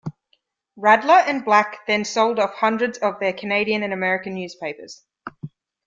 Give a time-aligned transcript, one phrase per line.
[0.79, 5.03] Radler and Black then sold off hundreds of their Canadian and American newspapers.